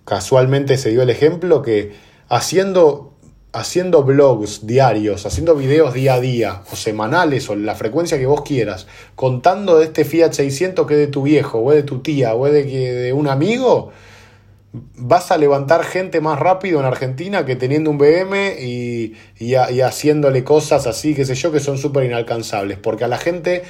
casualmente 0.04 0.76
se 0.76 0.90
dio 0.90 1.00
el 1.00 1.08
ejemplo, 1.08 1.62
que 1.62 1.94
haciendo 2.28 3.14
haciendo 3.56 4.02
blogs 4.02 4.66
diarios, 4.66 5.25
haciendo 5.25 5.54
videos 5.54 5.94
día 5.94 6.14
a 6.14 6.20
día 6.20 6.62
o 6.70 6.76
semanales 6.76 7.48
o 7.48 7.56
la 7.56 7.75
frecuencia 7.75 8.18
que 8.18 8.26
vos 8.26 8.42
quieras, 8.42 8.86
contando 9.14 9.78
de 9.78 9.86
este 9.86 10.04
Fiat 10.04 10.32
600 10.32 10.86
que 10.86 10.94
es 10.94 11.00
de 11.00 11.06
tu 11.06 11.22
viejo 11.22 11.60
o 11.60 11.72
de 11.72 11.82
tu 11.82 12.00
tía 12.00 12.34
o 12.34 12.44
de, 12.44 12.64
de 12.64 13.12
un 13.14 13.28
amigo, 13.28 13.92
vas 14.72 15.30
a 15.30 15.38
levantar 15.38 15.84
gente 15.84 16.20
más 16.20 16.38
rápido 16.38 16.80
en 16.80 16.84
Argentina 16.84 17.46
que 17.46 17.56
teniendo 17.56 17.90
un 17.90 17.96
BM 17.96 18.56
y, 18.60 19.14
y, 19.38 19.54
haciéndole 19.54 20.44
cosas 20.44 20.86
así, 20.86 21.14
qué 21.14 21.25
sé 21.25 21.34
yo, 21.34 21.50
que 21.50 21.60
son 21.60 21.78
súper 21.78 22.04
inalcanzables, 22.04 22.76
porque 22.76 23.04
a 23.04 23.08
la 23.08 23.16
gente 23.16 23.62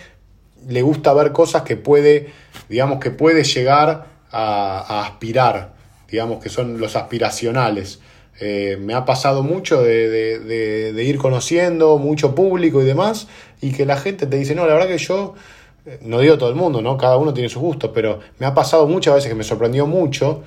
le 0.66 0.82
gusta 0.82 1.14
ver 1.14 1.30
cosas 1.30 1.62
que 1.62 1.76
puede, 1.76 2.32
digamos, 2.68 2.98
que 2.98 3.12
puede 3.12 3.44
llegar 3.44 4.06
a, 4.32 4.78
a 4.80 5.06
aspirar, 5.06 5.74
digamos, 6.10 6.42
que 6.42 6.48
son 6.48 6.80
los 6.80 6.96
aspiracionales. 6.96 8.00
Eh, 8.40 8.76
me 8.80 8.94
ha 8.94 9.04
pasado 9.04 9.42
mucho 9.42 9.82
de, 9.82 10.92
ir 10.96 11.18
conociendo, 11.18 11.98
mucho 11.98 12.34
público 12.34 12.82
y 12.82 12.84
demás, 12.84 13.28
y 13.60 13.72
que 13.72 13.86
la 13.86 13.96
gente 13.96 14.26
te 14.26 14.36
dice, 14.36 14.54
no, 14.54 14.66
la 14.66 14.74
verdad 14.74 14.88
que 14.88 14.98
yo, 14.98 15.34
eh, 15.86 15.98
no 16.02 16.20
digo 16.20 16.36
todo 16.36 16.50
el 16.50 16.54
mundo, 16.54 16.82
¿no? 16.82 16.98
Cada 16.98 17.16
uno 17.16 17.32
tiene 17.32 17.48
sus 17.48 17.62
gustos, 17.62 17.90
pero 17.94 18.20
me 18.38 18.46
ha 18.46 18.54
pasado 18.54 18.86
muchas 18.86 19.14
veces 19.14 19.30
que 19.30 19.34
me 19.34 19.44
sorprendió 19.44 19.86
mucho 19.86 20.42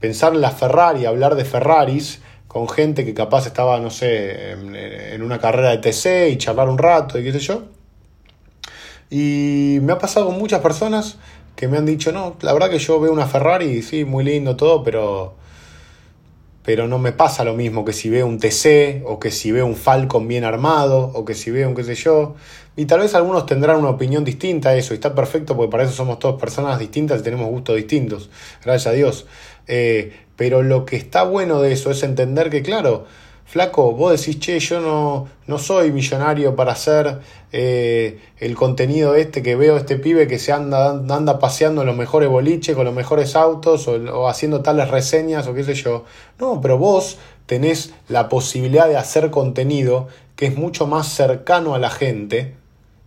pensar 0.00 0.34
en 0.34 0.40
la 0.40 0.50
Ferrari, 0.50 1.04
hablar 1.04 1.34
de 1.34 1.44
Ferraris 1.44 2.20
con 2.48 2.68
gente 2.68 3.04
que 3.04 3.12
capaz 3.12 3.46
estaba, 3.46 3.78
no 3.80 3.90
sé, 3.90 4.52
en, 4.52 5.22
una 5.22 5.38
carrera 5.38 5.70
de 5.70 5.78
TC 5.78 6.30
y 6.30 6.38
charlar 6.38 6.68
un 6.68 6.78
rato 6.78 7.18
y 7.18 7.24
qué 7.24 7.32
sé 7.32 7.40
yo. 7.40 7.64
Y 9.10 9.78
me 9.82 9.92
ha 9.92 9.98
pasado 9.98 10.26
con 10.26 10.38
muchas 10.38 10.60
personas 10.60 11.18
que 11.54 11.68
me 11.68 11.76
han 11.76 11.86
dicho, 11.86 12.12
no, 12.12 12.36
la 12.40 12.52
verdad 12.52 12.70
que 12.70 12.78
yo 12.78 12.98
veo 13.00 13.12
una 13.12 13.26
Ferrari, 13.26 13.82
sí, 13.82 14.04
muy 14.04 14.24
lindo 14.24 14.56
todo, 14.56 14.82
pero, 14.82 15.34
pero 16.66 16.88
no 16.88 16.98
me 16.98 17.12
pasa 17.12 17.44
lo 17.44 17.54
mismo 17.54 17.84
que 17.84 17.92
si 17.92 18.10
veo 18.10 18.26
un 18.26 18.40
TC 18.40 19.04
o 19.06 19.20
que 19.20 19.30
si 19.30 19.52
veo 19.52 19.64
un 19.66 19.76
Falcon 19.76 20.26
bien 20.26 20.42
armado 20.42 21.12
o 21.14 21.24
que 21.24 21.34
si 21.34 21.52
veo 21.52 21.68
un 21.68 21.76
qué 21.76 21.84
sé 21.84 21.94
yo. 21.94 22.34
Y 22.74 22.86
tal 22.86 22.98
vez 22.98 23.14
algunos 23.14 23.46
tendrán 23.46 23.76
una 23.76 23.90
opinión 23.90 24.24
distinta 24.24 24.70
a 24.70 24.76
eso, 24.76 24.92
y 24.92 24.96
está 24.96 25.14
perfecto 25.14 25.56
porque 25.56 25.70
para 25.70 25.84
eso 25.84 25.92
somos 25.92 26.18
todas 26.18 26.40
personas 26.40 26.80
distintas 26.80 27.20
y 27.20 27.22
tenemos 27.22 27.48
gustos 27.48 27.76
distintos, 27.76 28.30
gracias 28.64 28.92
a 28.92 28.96
Dios. 28.96 29.26
Eh, 29.68 30.12
pero 30.34 30.64
lo 30.64 30.84
que 30.84 30.96
está 30.96 31.22
bueno 31.22 31.62
de 31.62 31.70
eso 31.70 31.92
es 31.92 32.02
entender 32.02 32.50
que, 32.50 32.62
claro, 32.62 33.06
flaco, 33.46 33.92
vos 33.92 34.10
decís, 34.18 34.40
che, 34.40 34.58
yo 34.58 34.80
no, 34.80 35.28
no 35.46 35.58
soy 35.58 35.92
millonario 35.92 36.56
para 36.56 36.72
hacer 36.72 37.20
eh, 37.52 38.18
el 38.38 38.56
contenido 38.56 39.14
este 39.14 39.40
que 39.42 39.54
veo 39.54 39.76
este 39.76 39.96
pibe 39.96 40.26
que 40.26 40.38
se 40.38 40.52
anda, 40.52 40.90
anda 40.90 41.38
paseando 41.38 41.82
en 41.82 41.86
los 41.86 41.96
mejores 41.96 42.28
boliches, 42.28 42.74
con 42.74 42.84
los 42.84 42.94
mejores 42.94 43.36
autos, 43.36 43.86
o, 43.86 44.28
haciendo 44.28 44.62
tales 44.62 44.90
reseñas, 44.90 45.46
o 45.46 45.54
qué 45.54 45.62
sé 45.62 45.74
yo. 45.74 46.04
No, 46.40 46.60
pero 46.60 46.76
vos 46.76 47.18
tenés 47.46 47.94
la 48.08 48.28
posibilidad 48.28 48.88
de 48.88 48.96
hacer 48.96 49.30
contenido 49.30 50.08
que 50.34 50.46
es 50.46 50.56
mucho 50.56 50.86
más 50.88 51.06
cercano 51.08 51.74
a 51.74 51.78
la 51.78 51.90
gente, 51.90 52.56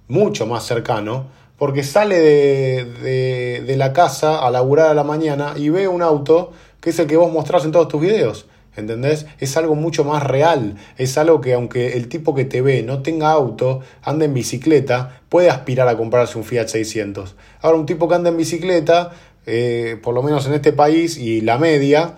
mucho 0.08 0.48
más 0.48 0.66
cercano, 0.66 1.28
porque 1.58 1.84
sale 1.84 2.18
de, 2.18 2.86
de, 2.86 3.64
de 3.68 3.76
la 3.76 3.92
casa 3.92 4.40
a 4.40 4.50
laburar 4.50 4.88
a 4.88 4.94
la 4.94 5.04
mañana 5.04 5.54
y 5.58 5.68
ve 5.68 5.90
un 5.90 6.02
auto 6.02 6.54
que 6.80 6.92
es 6.92 7.00
el 7.00 7.08
que 7.08 7.18
vos 7.18 7.32
mostrás 7.32 7.66
en 7.66 7.74
todos 7.74 7.90
tus 7.90 8.00
videos. 8.00 8.46
¿Entendés? 8.80 9.26
Es 9.40 9.58
algo 9.58 9.76
mucho 9.76 10.04
más 10.04 10.24
real. 10.24 10.76
Es 10.98 11.18
algo 11.18 11.42
que 11.42 11.54
aunque 11.54 11.94
el 11.94 12.08
tipo 12.08 12.34
que 12.34 12.46
te 12.46 12.62
ve 12.62 12.84
no 12.84 13.02
tenga 13.02 13.32
auto, 13.32 13.82
anda 14.02 14.26
en 14.26 14.34
bicicleta, 14.34 15.22
puede 15.30 15.50
aspirar 15.50 15.88
a 15.88 15.98
comprarse 15.98 16.38
un 16.38 16.44
Fiat 16.44 16.68
600. 16.68 17.36
Ahora 17.62 17.78
un 17.78 17.86
tipo 17.86 18.08
que 18.08 18.16
anda 18.16 18.30
en 18.30 18.38
bicicleta, 18.38 19.12
eh, 19.46 20.00
por 20.02 20.14
lo 20.14 20.24
menos 20.24 20.48
en 20.48 20.54
este 20.54 20.74
país 20.74 21.18
y 21.18 21.42
la 21.42 21.58
media, 21.58 22.16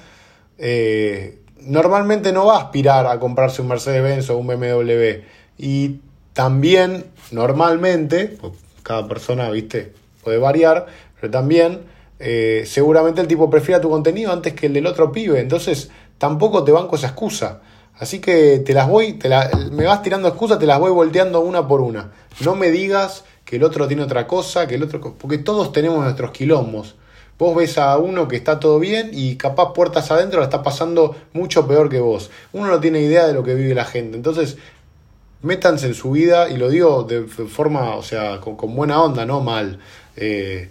eh, 0.57 1.39
normalmente 1.61 2.31
no 2.31 2.45
va 2.45 2.57
a 2.57 2.61
aspirar 2.61 3.07
a 3.07 3.19
comprarse 3.19 3.61
un 3.61 3.67
Mercedes-Benz 3.67 4.29
o 4.29 4.37
un 4.37 4.47
BMW. 4.47 5.23
Y 5.57 5.99
también, 6.33 7.05
normalmente, 7.31 8.37
pues, 8.39 8.53
cada 8.83 9.07
persona, 9.07 9.49
viste, 9.49 9.93
puede 10.23 10.37
variar, 10.37 10.87
pero 11.19 11.31
también 11.31 11.81
eh, 12.19 12.63
seguramente 12.67 13.19
el 13.19 13.27
tipo 13.27 13.49
prefiera 13.49 13.81
tu 13.81 13.89
contenido 13.89 14.31
antes 14.31 14.53
que 14.53 14.67
el 14.67 14.73
del 14.73 14.85
otro 14.85 15.11
pibe. 15.11 15.39
Entonces, 15.39 15.89
tampoco 16.21 16.63
te 16.63 16.71
banco 16.71 16.97
esa 16.97 17.07
excusa. 17.07 17.61
Así 17.97 18.19
que 18.21 18.59
te 18.59 18.75
las 18.75 18.87
voy, 18.87 19.13
te 19.13 19.27
me 19.71 19.85
vas 19.85 20.03
tirando 20.03 20.27
excusas, 20.27 20.59
te 20.59 20.67
las 20.67 20.79
voy 20.79 20.91
volteando 20.91 21.41
una 21.41 21.67
por 21.67 21.81
una. 21.81 22.11
No 22.41 22.53
me 22.55 22.69
digas 22.69 23.23
que 23.43 23.55
el 23.55 23.63
otro 23.63 23.87
tiene 23.87 24.03
otra 24.03 24.27
cosa, 24.27 24.67
que 24.67 24.75
el 24.75 24.83
otro. 24.83 25.01
Porque 25.01 25.39
todos 25.39 25.71
tenemos 25.71 26.03
nuestros 26.03 26.29
quilombos. 26.29 26.93
Vos 27.39 27.55
ves 27.55 27.79
a 27.79 27.97
uno 27.97 28.27
que 28.27 28.35
está 28.35 28.59
todo 28.59 28.77
bien 28.77 29.09
y 29.13 29.35
capaz 29.35 29.73
puertas 29.73 30.11
adentro 30.11 30.41
la 30.41 30.45
está 30.45 30.61
pasando 30.61 31.15
mucho 31.33 31.67
peor 31.67 31.89
que 31.89 31.99
vos. 31.99 32.29
Uno 32.53 32.67
no 32.67 32.79
tiene 32.79 33.01
idea 33.01 33.25
de 33.25 33.33
lo 33.33 33.43
que 33.43 33.55
vive 33.55 33.73
la 33.73 33.85
gente. 33.85 34.15
Entonces, 34.15 34.57
métanse 35.41 35.87
en 35.87 35.95
su 35.95 36.11
vida 36.11 36.49
y 36.49 36.57
lo 36.57 36.69
digo 36.69 37.01
de 37.01 37.23
forma, 37.23 37.95
o 37.95 38.03
sea, 38.03 38.39
con, 38.41 38.75
buena 38.75 39.01
onda, 39.01 39.25
no 39.25 39.41
mal. 39.41 39.79
Eh, 40.15 40.69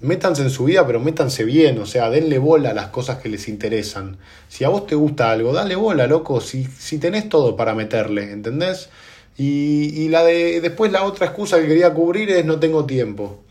métanse 0.00 0.42
en 0.42 0.50
su 0.50 0.64
vida, 0.64 0.86
pero 0.86 1.00
métanse 1.00 1.44
bien, 1.44 1.78
o 1.78 1.86
sea, 1.86 2.10
denle 2.10 2.38
bola 2.38 2.70
a 2.70 2.74
las 2.74 2.88
cosas 2.88 3.18
que 3.18 3.28
les 3.28 3.48
interesan. 3.48 4.18
Si 4.48 4.64
a 4.64 4.68
vos 4.68 4.86
te 4.86 4.94
gusta 4.94 5.30
algo, 5.30 5.52
dale 5.52 5.76
bola, 5.76 6.06
loco, 6.06 6.40
si, 6.40 6.64
si 6.64 6.98
tenés 6.98 7.28
todo 7.28 7.56
para 7.56 7.74
meterle, 7.74 8.32
¿entendés? 8.32 8.88
Y, 9.36 10.02
y 10.02 10.08
la 10.08 10.24
de 10.24 10.60
después 10.60 10.90
la 10.92 11.04
otra 11.04 11.26
excusa 11.26 11.60
que 11.60 11.68
quería 11.68 11.94
cubrir 11.94 12.30
es 12.30 12.44
no 12.44 12.58
tengo 12.58 12.84
tiempo. 12.86 13.42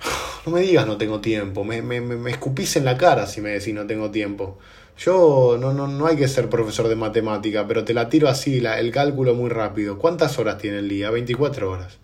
No 0.46 0.52
me 0.52 0.62
digas 0.62 0.86
no 0.86 0.96
tengo 0.96 1.20
tiempo, 1.20 1.64
me, 1.64 1.82
me, 1.82 2.00
me 2.00 2.30
escupís 2.30 2.74
en 2.76 2.86
la 2.86 2.96
cara 2.96 3.26
si 3.26 3.42
me 3.42 3.50
decís 3.50 3.74
no 3.74 3.86
tengo 3.86 4.10
tiempo. 4.10 4.58
Yo 4.96 5.56
no, 5.58 5.72
no, 5.72 5.86
no 5.86 6.06
hay 6.06 6.16
que 6.16 6.28
ser 6.28 6.50
profesor 6.50 6.88
de 6.88 6.94
matemática, 6.94 7.66
pero 7.66 7.84
te 7.84 7.94
la 7.94 8.08
tiro 8.10 8.28
así, 8.28 8.60
la, 8.60 8.78
el 8.78 8.90
cálculo 8.90 9.34
muy 9.34 9.48
rápido. 9.48 9.98
¿Cuántas 9.98 10.38
horas 10.38 10.58
tiene 10.58 10.78
el 10.78 10.88
día? 10.90 11.10
24 11.10 11.70
horas. 11.70 11.98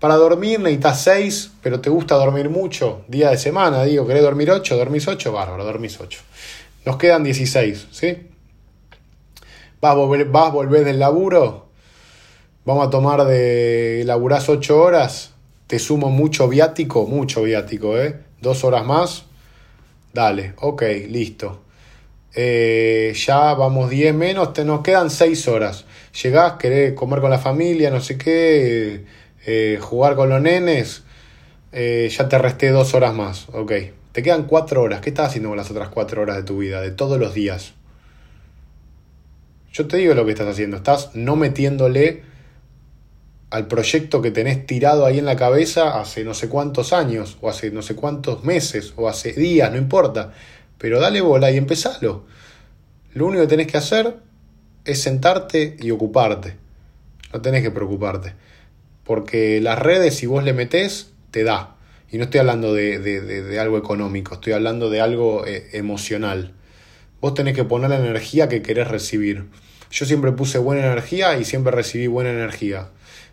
Para 0.00 0.14
dormir 0.14 0.58
necesitas 0.58 1.02
6, 1.02 1.50
pero 1.62 1.80
te 1.80 1.90
gusta 1.90 2.14
dormir 2.14 2.48
mucho. 2.48 3.02
Día 3.06 3.28
de 3.28 3.36
semana, 3.36 3.84
digo, 3.84 4.06
¿querés 4.06 4.22
dormir 4.22 4.50
8? 4.50 4.74
¿Dormís 4.78 5.06
8? 5.06 5.30
Bárbaro, 5.30 5.62
dormís 5.62 6.00
8. 6.00 6.20
Nos 6.86 6.96
quedan 6.96 7.22
16, 7.22 7.88
¿sí? 7.90 8.16
¿Vas 9.82 9.94
volver, 9.94 10.24
vas 10.24 10.46
a 10.46 10.52
volver 10.52 10.86
del 10.86 10.98
laburo? 10.98 11.66
Vamos 12.64 12.86
a 12.86 12.90
tomar 12.90 13.26
de 13.26 14.02
laburás 14.06 14.48
8 14.48 14.80
horas. 14.80 15.32
Te 15.66 15.78
sumo 15.78 16.08
mucho 16.08 16.48
viático, 16.48 17.06
mucho 17.06 17.42
viático, 17.42 17.98
¿eh? 17.98 18.20
Dos 18.40 18.64
horas 18.64 18.86
más. 18.86 19.24
Dale, 20.14 20.54
ok, 20.62 20.82
listo. 21.08 21.60
Eh, 22.34 23.12
ya 23.14 23.52
vamos 23.52 23.90
10 23.90 24.14
menos, 24.14 24.54
te, 24.54 24.64
nos 24.64 24.80
quedan 24.80 25.10
6 25.10 25.46
horas. 25.48 25.84
Llegás, 26.22 26.54
querés 26.54 26.94
comer 26.94 27.20
con 27.20 27.30
la 27.30 27.38
familia, 27.38 27.90
no 27.90 28.00
sé 28.00 28.16
qué 28.16 29.19
eh, 29.46 29.78
jugar 29.80 30.16
con 30.16 30.28
los 30.28 30.40
nenes, 30.40 31.04
eh, 31.72 32.10
ya 32.10 32.28
te 32.28 32.38
resté 32.38 32.70
dos 32.70 32.94
horas 32.94 33.14
más, 33.14 33.48
ok. 33.52 33.72
Te 34.12 34.22
quedan 34.22 34.44
cuatro 34.44 34.82
horas. 34.82 35.00
¿Qué 35.00 35.10
estás 35.10 35.28
haciendo 35.28 35.50
con 35.50 35.58
las 35.58 35.70
otras 35.70 35.88
cuatro 35.88 36.22
horas 36.22 36.36
de 36.36 36.42
tu 36.42 36.58
vida, 36.58 36.80
de 36.80 36.90
todos 36.90 37.18
los 37.18 37.32
días? 37.32 37.74
Yo 39.72 39.86
te 39.86 39.98
digo 39.98 40.14
lo 40.14 40.24
que 40.24 40.32
estás 40.32 40.48
haciendo. 40.48 40.78
Estás 40.78 41.14
no 41.14 41.36
metiéndole 41.36 42.24
al 43.50 43.66
proyecto 43.66 44.20
que 44.20 44.30
tenés 44.30 44.66
tirado 44.66 45.06
ahí 45.06 45.18
en 45.18 45.26
la 45.26 45.36
cabeza 45.36 46.00
hace 46.00 46.24
no 46.24 46.34
sé 46.34 46.48
cuántos 46.48 46.92
años, 46.92 47.38
o 47.40 47.48
hace 47.48 47.70
no 47.70 47.82
sé 47.82 47.94
cuántos 47.94 48.44
meses, 48.44 48.94
o 48.96 49.08
hace 49.08 49.32
días, 49.32 49.70
no 49.70 49.78
importa. 49.78 50.32
Pero 50.78 50.98
dale 50.98 51.20
bola 51.20 51.50
y 51.52 51.56
empezalo. 51.56 52.24
Lo 53.12 53.26
único 53.26 53.42
que 53.42 53.48
tenés 53.48 53.66
que 53.68 53.78
hacer 53.78 54.16
es 54.84 55.02
sentarte 55.02 55.76
y 55.78 55.90
ocuparte. 55.92 56.56
No 57.32 57.40
tenés 57.40 57.62
que 57.62 57.70
preocuparte. 57.70 58.34
Porque 59.04 59.60
las 59.60 59.78
redes, 59.78 60.16
si 60.16 60.26
vos 60.26 60.44
le 60.44 60.52
metés, 60.52 61.12
te 61.30 61.44
da. 61.44 61.76
Y 62.10 62.18
no 62.18 62.24
estoy 62.24 62.40
hablando 62.40 62.74
de, 62.74 63.58
algo 63.60 63.78
económico, 63.78 64.34
estoy 64.34 64.52
hablando 64.52 64.90
de 64.90 65.00
algo 65.00 65.46
eh, 65.46 65.68
emocional. 65.72 66.54
Vos 67.20 67.34
tenés 67.34 67.54
que 67.54 67.64
poner 67.64 67.90
la 67.90 67.98
energía 67.98 68.48
que 68.48 68.62
querés 68.62 68.88
recibir. 68.88 69.46
Yo 69.90 70.06
siempre 70.06 70.32
puse 70.32 70.58
buena 70.58 70.86
energía 70.86 71.38
y 71.38 71.44
siempre 71.44 71.72
recibí 71.72 72.06
buena 72.06 72.30
energía. 72.30 72.88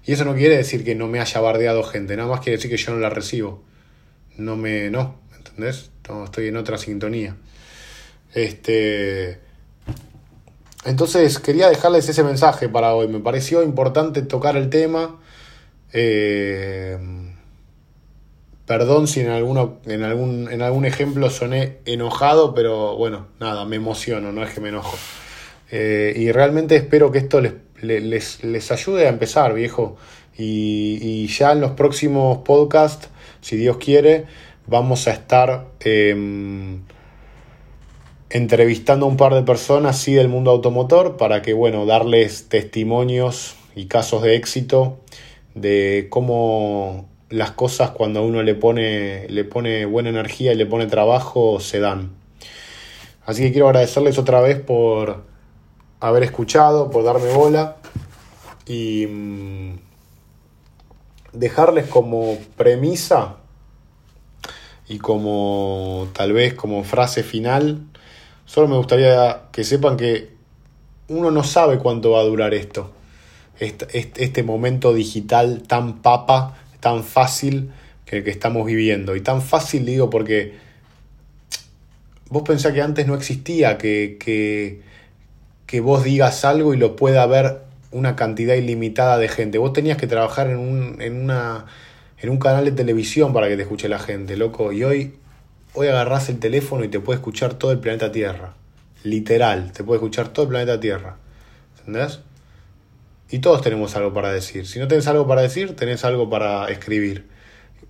Y 0.05 0.13
eso 0.13 0.25
no 0.25 0.35
quiere 0.35 0.57
decir 0.57 0.83
que 0.83 0.95
no 0.95 1.07
me 1.07 1.19
haya 1.19 1.39
bardeado 1.41 1.83
gente, 1.83 2.15
nada 2.15 2.29
más 2.29 2.39
quiere 2.39 2.57
decir 2.57 2.71
que 2.71 2.77
yo 2.77 2.93
no 2.93 2.99
la 2.99 3.09
recibo. 3.09 3.63
No 4.37 4.55
me. 4.55 4.89
no, 4.89 5.19
¿entendés? 5.35 5.89
estoy 6.23 6.47
en 6.47 6.57
otra 6.57 6.77
sintonía. 6.77 7.35
Este. 8.33 9.39
Entonces 10.85 11.39
quería 11.39 11.69
dejarles 11.69 12.07
ese 12.07 12.23
mensaje 12.23 12.69
para 12.69 12.93
hoy. 12.93 13.07
Me 13.07 13.19
pareció 13.19 13.63
importante 13.63 14.21
tocar 14.21 14.55
el 14.55 14.69
tema. 14.69 15.19
Eh, 15.93 16.97
perdón 18.65 19.07
si 19.07 19.21
en, 19.21 19.29
alguno, 19.29 19.79
en, 19.85 20.03
algún, 20.03 20.51
en 20.51 20.61
algún 20.61 20.85
ejemplo 20.85 21.29
soné 21.29 21.77
enojado, 21.85 22.53
pero 22.53 22.95
bueno, 22.97 23.27
nada, 23.39 23.65
me 23.65 23.77
emociono, 23.77 24.31
no 24.31 24.43
es 24.43 24.53
que 24.53 24.61
me 24.61 24.69
enojo. 24.69 24.97
Eh, 25.71 26.13
y 26.15 26.31
realmente 26.31 26.75
espero 26.75 27.11
que 27.11 27.19
esto 27.19 27.41
les, 27.41 27.53
les, 27.81 28.43
les 28.43 28.71
ayude 28.71 29.07
a 29.07 29.09
empezar, 29.09 29.53
viejo. 29.53 29.97
Y, 30.37 30.99
y, 31.01 31.27
ya 31.27 31.53
en 31.53 31.61
los 31.61 31.71
próximos 31.71 32.39
podcasts, 32.39 33.09
si 33.41 33.55
Dios 33.57 33.77
quiere, 33.77 34.25
vamos 34.67 35.07
a 35.07 35.11
estar 35.11 35.65
em, 35.79 36.83
entrevistando 38.29 39.05
a 39.05 39.09
un 39.09 39.17
par 39.17 39.33
de 39.33 39.41
personas, 39.41 39.97
sí, 39.97 40.13
del 40.13 40.27
mundo 40.27 40.51
automotor, 40.51 41.17
para 41.17 41.41
que, 41.41 41.53
bueno, 41.53 41.85
darles 41.85 42.49
testimonios 42.49 43.55
y 43.75 43.85
casos 43.85 44.21
de 44.21 44.35
éxito 44.35 44.99
de 45.59 46.07
cómo 46.09 47.09
las 47.29 47.51
cosas 47.51 47.91
cuando 47.91 48.23
uno 48.23 48.43
le 48.43 48.55
pone, 48.55 49.27
le 49.27 49.43
pone 49.43 49.85
buena 49.85 50.09
energía 50.09 50.53
y 50.53 50.55
le 50.55 50.65
pone 50.65 50.87
trabajo 50.87 51.59
se 51.59 51.79
dan. 51.79 52.11
Así 53.25 53.43
que 53.43 53.51
quiero 53.51 53.67
agradecerles 53.67 54.17
otra 54.17 54.39
vez 54.41 54.59
por 54.59 55.23
haber 55.99 56.23
escuchado, 56.23 56.89
por 56.89 57.03
darme 57.03 57.33
bola 57.33 57.77
y 58.65 59.07
mm, 59.07 59.79
dejarles 61.33 61.87
como 61.87 62.37
premisa 62.55 63.37
y 64.87 64.99
como 64.99 66.07
tal 66.13 66.31
vez 66.33 66.53
como 66.53 66.83
frase 66.83 67.23
final 67.23 67.87
Solo 68.47 68.69
me 68.69 68.77
gustaría 68.77 69.41
que 69.51 69.65
sepan 69.65 69.97
que 69.97 70.29
uno 71.09 71.31
no 71.31 71.43
sabe 71.43 71.79
cuánto 71.79 72.11
va 72.11 72.21
a 72.21 72.23
durar 72.23 72.53
esto. 72.53 72.89
Este, 73.59 73.87
este, 74.23 74.43
momento 74.43 74.93
digital 74.93 75.63
tan 75.63 76.01
papa, 76.03 76.57
tan 76.79 77.03
fácil 77.03 77.71
que, 78.05 78.23
que 78.23 78.29
estamos 78.29 78.65
viviendo. 78.65 79.15
Y 79.15 79.21
tan 79.21 79.41
fácil 79.41 79.85
digo 79.85 80.09
porque 80.09 80.53
vos 82.29 82.43
pensás 82.43 82.73
que 82.73 82.81
antes 82.81 83.07
no 83.07 83.15
existía 83.15 83.77
que, 83.77 84.17
que, 84.19 84.81
que 85.65 85.79
vos 85.81 86.03
digas 86.03 86.45
algo 86.45 86.73
y 86.73 86.77
lo 86.77 86.95
pueda 86.95 87.25
ver 87.25 87.61
una 87.91 88.15
cantidad 88.15 88.55
ilimitada 88.55 89.17
de 89.17 89.27
gente. 89.27 89.57
Vos 89.57 89.73
tenías 89.73 89.97
que 89.97 90.07
trabajar 90.07 90.49
en 90.49 90.57
un, 90.57 91.01
en 91.01 91.21
una, 91.21 91.65
en 92.19 92.29
un 92.29 92.37
canal 92.37 92.65
de 92.65 92.71
televisión 92.71 93.33
para 93.33 93.47
que 93.47 93.55
te 93.55 93.63
escuche 93.63 93.89
la 93.89 93.99
gente, 93.99 94.37
loco. 94.37 94.71
Y 94.71 94.83
hoy, 94.83 95.15
hoy 95.73 95.87
agarrás 95.87 96.29
el 96.29 96.39
teléfono 96.39 96.83
y 96.83 96.89
te 96.89 96.99
puede 96.99 97.17
escuchar 97.17 97.53
todo 97.53 97.71
el 97.71 97.79
planeta 97.79 98.11
Tierra. 98.11 98.53
Literal, 99.03 99.71
te 99.71 99.83
puede 99.83 99.97
escuchar 99.97 100.29
todo 100.29 100.43
el 100.43 100.49
planeta 100.49 100.79
Tierra. 100.79 101.17
¿Entendés? 101.79 102.19
Y 103.29 103.39
todos 103.39 103.61
tenemos 103.61 103.95
algo 103.95 104.13
para 104.13 104.31
decir. 104.31 104.67
Si 104.67 104.79
no 104.79 104.87
tenés 104.87 105.07
algo 105.07 105.27
para 105.27 105.41
decir, 105.41 105.75
tenés 105.75 106.05
algo 106.05 106.29
para 106.29 106.67
escribir. 106.69 107.27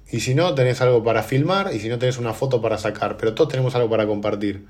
Y 0.10 0.22
si 0.22 0.34
no, 0.34 0.56
tenés 0.56 0.82
algo 0.82 1.04
para 1.04 1.24
filmar. 1.24 1.74
Y 1.74 1.80
si 1.80 1.90
no, 1.90 2.00
tenés 2.00 2.18
una 2.18 2.34
foto 2.34 2.62
para 2.62 2.78
sacar. 2.78 3.18
Pero 3.18 3.36
todos 3.36 3.50
tenemos 3.50 3.76
algo 3.76 3.90
para 3.90 4.08
compartir. 4.08 4.66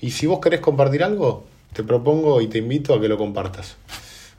Y 0.00 0.12
si 0.12 0.26
vos 0.26 0.40
querés 0.40 0.60
compartir 0.60 1.02
algo, 1.02 1.46
te 1.72 1.84
propongo 1.84 2.40
y 2.40 2.48
te 2.48 2.58
invito 2.58 2.94
a 2.94 3.00
que 3.00 3.08
lo 3.08 3.18
compartas. 3.18 3.76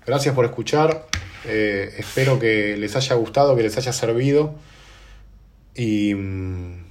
Gracias 0.05 0.33
por 0.33 0.45
escuchar. 0.45 1.05
Eh, 1.45 1.93
espero 1.97 2.39
que 2.39 2.75
les 2.77 2.95
haya 2.95 3.15
gustado, 3.15 3.55
que 3.55 3.63
les 3.63 3.77
haya 3.77 3.93
servido. 3.93 4.55
Y 5.75 6.15
mm, 6.15 6.83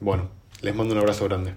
bueno, 0.00 0.28
les 0.60 0.74
mando 0.74 0.94
un 0.94 1.00
abrazo 1.00 1.24
grande. 1.24 1.54